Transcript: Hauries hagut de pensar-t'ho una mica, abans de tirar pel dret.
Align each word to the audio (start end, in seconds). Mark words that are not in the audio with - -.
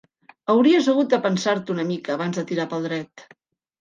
Hauries 0.53 0.87
hagut 0.93 1.11
de 1.11 1.19
pensar-t'ho 1.27 1.75
una 1.75 1.87
mica, 1.93 2.15
abans 2.17 2.41
de 2.41 2.47
tirar 2.53 2.67
pel 2.73 2.89
dret. 2.91 3.29